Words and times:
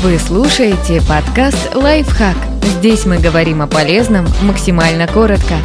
Вы 0.00 0.16
слушаете 0.16 1.00
подкаст 1.08 1.74
«Лайфхак». 1.74 2.36
Здесь 2.62 3.04
мы 3.04 3.18
говорим 3.18 3.62
о 3.62 3.66
полезном 3.66 4.26
максимально 4.42 5.08
коротко. 5.08 5.56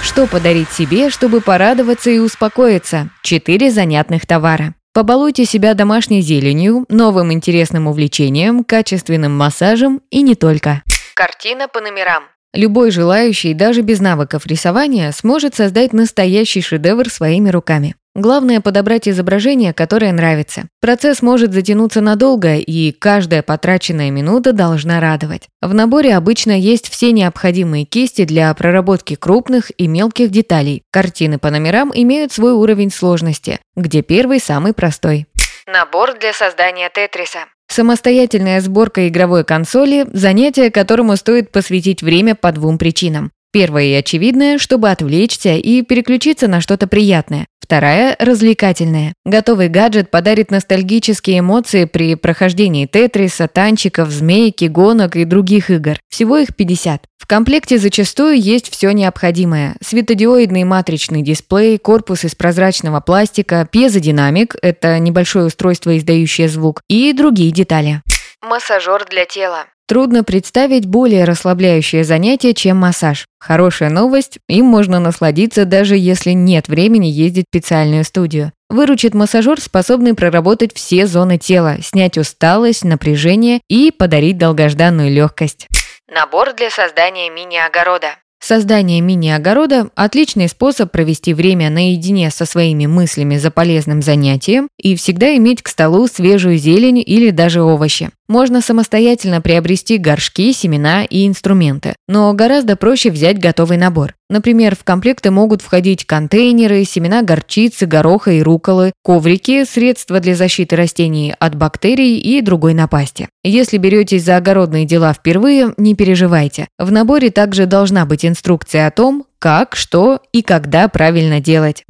Что 0.00 0.26
подарить 0.26 0.70
себе, 0.70 1.10
чтобы 1.10 1.42
порадоваться 1.42 2.08
и 2.08 2.18
успокоиться? 2.18 3.10
Четыре 3.22 3.70
занятных 3.70 4.26
товара. 4.26 4.74
Побалуйте 4.94 5.44
себя 5.44 5.74
домашней 5.74 6.22
зеленью, 6.22 6.86
новым 6.88 7.30
интересным 7.30 7.88
увлечением, 7.88 8.64
качественным 8.64 9.36
массажем 9.36 10.00
и 10.08 10.22
не 10.22 10.34
только. 10.34 10.82
Картина 11.12 11.68
по 11.68 11.82
номерам. 11.82 12.22
Любой 12.54 12.90
желающий, 12.90 13.52
даже 13.52 13.82
без 13.82 14.00
навыков 14.00 14.46
рисования, 14.46 15.12
сможет 15.12 15.54
создать 15.54 15.92
настоящий 15.92 16.62
шедевр 16.62 17.10
своими 17.10 17.50
руками. 17.50 17.96
Главное 18.18 18.60
подобрать 18.60 19.08
изображение, 19.08 19.72
которое 19.72 20.10
нравится. 20.12 20.64
Процесс 20.80 21.22
может 21.22 21.52
затянуться 21.52 22.00
надолго, 22.00 22.56
и 22.56 22.90
каждая 22.90 23.44
потраченная 23.44 24.10
минута 24.10 24.52
должна 24.52 24.98
радовать. 24.98 25.46
В 25.62 25.72
наборе 25.72 26.16
обычно 26.16 26.50
есть 26.50 26.90
все 26.90 27.12
необходимые 27.12 27.84
кисти 27.84 28.24
для 28.24 28.52
проработки 28.54 29.14
крупных 29.14 29.70
и 29.78 29.86
мелких 29.86 30.30
деталей. 30.30 30.82
Картины 30.90 31.38
по 31.38 31.48
номерам 31.50 31.92
имеют 31.94 32.32
свой 32.32 32.54
уровень 32.54 32.90
сложности, 32.90 33.60
где 33.76 34.02
первый 34.02 34.40
самый 34.40 34.72
простой. 34.72 35.28
Набор 35.68 36.18
для 36.18 36.32
создания 36.32 36.90
тетриса. 36.92 37.46
Самостоятельная 37.68 38.60
сборка 38.60 39.06
игровой 39.06 39.44
консоли– 39.44 40.06
занятие, 40.12 40.72
которому 40.72 41.14
стоит 41.14 41.52
посвятить 41.52 42.02
время 42.02 42.34
по 42.34 42.50
двум 42.50 42.78
причинам. 42.78 43.30
Первое 43.50 43.84
и 43.84 43.94
очевидное, 43.94 44.58
чтобы 44.58 44.90
отвлечься 44.90 45.54
и 45.54 45.82
переключиться 45.82 46.48
на 46.48 46.60
что-то 46.60 46.86
приятное. 46.86 47.46
Вторая– 47.68 48.16
развлекательная. 48.18 49.12
Готовый 49.26 49.68
гаджет 49.68 50.10
подарит 50.10 50.50
ностальгические 50.50 51.40
эмоции 51.40 51.84
при 51.84 52.14
прохождении 52.14 52.86
тетриса, 52.86 53.46
танчиков, 53.46 54.08
змейки, 54.08 54.64
гонок 54.66 55.16
и 55.16 55.24
других 55.24 55.70
игр. 55.70 55.98
Всего 56.08 56.38
их 56.38 56.56
50. 56.56 57.04
В 57.18 57.26
комплекте 57.26 57.76
зачастую 57.76 58.40
есть 58.40 58.70
все 58.70 58.90
необходимое. 58.92 59.76
Светодиоидный 59.82 60.64
матричный 60.64 61.20
дисплей, 61.20 61.76
корпус 61.78 62.24
из 62.24 62.34
прозрачного 62.34 63.00
пластика, 63.00 63.68
пьезодинамик– 63.70 64.56
это 64.62 64.98
небольшое 64.98 65.44
устройство, 65.44 65.96
издающее 65.96 66.48
звук, 66.48 66.80
и 66.88 67.12
другие 67.12 67.50
детали. 67.50 68.00
Массажер 68.40 69.04
для 69.10 69.26
тела. 69.26 69.66
Трудно 69.88 70.22
представить 70.22 70.84
более 70.84 71.24
расслабляющее 71.24 72.04
занятие, 72.04 72.52
чем 72.52 72.76
массаж. 72.76 73.24
Хорошая 73.40 73.88
новость, 73.88 74.38
им 74.46 74.66
можно 74.66 75.00
насладиться 75.00 75.64
даже 75.64 75.96
если 75.96 76.32
нет 76.32 76.68
времени 76.68 77.06
ездить 77.06 77.46
в 77.46 77.56
специальную 77.56 78.04
студию. 78.04 78.52
Выручит 78.68 79.14
массажер, 79.14 79.58
способный 79.58 80.12
проработать 80.12 80.74
все 80.74 81.06
зоны 81.06 81.38
тела, 81.38 81.78
снять 81.80 82.18
усталость, 82.18 82.84
напряжение 82.84 83.62
и 83.66 83.90
подарить 83.90 84.36
долгожданную 84.36 85.10
легкость. 85.10 85.66
Набор 86.06 86.52
для 86.52 86.68
создания 86.68 87.30
мини-огорода. 87.30 88.16
Создание 88.40 89.00
мини-огорода– 89.00 89.90
отличный 89.94 90.48
способ 90.48 90.92
провести 90.92 91.34
время 91.34 91.70
наедине 91.70 92.30
со 92.30 92.46
своими 92.46 92.86
мыслями 92.86 93.36
за 93.36 93.50
полезным 93.50 94.00
занятием 94.00 94.68
и 94.78 94.94
всегда 94.94 95.36
иметь 95.36 95.62
к 95.62 95.68
столу 95.68 96.06
свежую 96.06 96.56
зелень 96.56 97.02
или 97.04 97.30
даже 97.30 97.62
овощи. 97.62 98.10
Можно 98.28 98.60
самостоятельно 98.60 99.40
приобрести 99.40 99.98
горшки, 99.98 100.52
семена 100.52 101.04
и 101.04 101.26
инструменты, 101.26 101.96
но 102.06 102.32
гораздо 102.32 102.76
проще 102.76 103.10
взять 103.10 103.38
готовый 103.38 103.76
набор. 103.76 104.14
Например, 104.30 104.76
в 104.76 104.84
комплекты 104.84 105.30
могут 105.30 105.62
входить 105.62 106.04
контейнеры, 106.04 106.84
семена 106.84 107.22
горчицы, 107.22 107.86
гороха 107.86 108.32
и 108.32 108.42
руколы, 108.42 108.92
коврики, 109.02 109.64
средства 109.64 110.20
для 110.20 110.34
защиты 110.34 110.76
растений 110.76 111.34
от 111.38 111.54
бактерий 111.54 112.18
и 112.18 112.42
другой 112.42 112.74
напасти. 112.74 113.28
Если 113.42 113.78
беретесь 113.78 114.24
за 114.24 114.36
огородные 114.36 114.84
дела 114.84 115.14
впервые, 115.14 115.72
не 115.78 115.94
переживайте. 115.94 116.68
В 116.78 116.92
наборе 116.92 117.30
также 117.30 117.64
должна 117.64 118.04
быть 118.04 118.26
инструкция 118.26 118.86
о 118.86 118.90
том, 118.90 119.24
как, 119.38 119.76
что 119.76 120.20
и 120.32 120.42
когда 120.42 120.88
правильно 120.88 121.40
делать. 121.40 121.84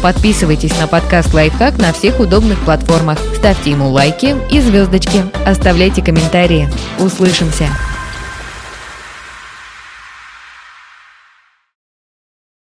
Подписывайтесь 0.00 0.78
на 0.78 0.86
подкаст 0.86 1.32
«Лайфхак» 1.32 1.78
на 1.78 1.92
всех 1.92 2.20
удобных 2.20 2.62
платформах. 2.64 3.18
Ставьте 3.34 3.70
ему 3.70 3.88
лайки 3.88 4.36
и 4.52 4.60
звездочки. 4.60 5.22
Оставляйте 5.46 6.02
комментарии. 6.02 6.68
Услышимся! 6.98 7.68